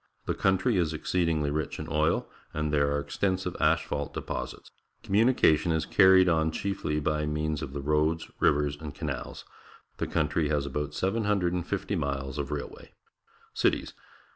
The 0.25 0.33
country 0.33 0.77
is 0.77 0.93
exceedingly 0.93 1.51
rich 1.51 1.77
in 1.77 1.87
oil, 1.87 2.27
and 2.55 2.73
there 2.73 2.91
are 2.91 2.99
extensive 2.99 3.55
asphalt 3.59 4.15
deposits. 4.15 4.71
Communication 5.03 5.71
is 5.71 5.85
carried 5.85 6.27
on 6.27 6.49
chiefly 6.51 6.99
by 6.99 7.27
means 7.27 7.61
of 7.61 7.71
the 7.73 7.81
roads, 7.81 8.27
rivers, 8.39 8.75
and 8.75 8.95
canals. 8.95 9.45
The 9.97 10.07
country 10.07 10.49
has 10.49 10.65
about 10.65 10.95
750 10.95 11.95
miles 11.97 12.39
of 12.39 12.49
railway. 12.49 12.93
Cities. 13.53 13.93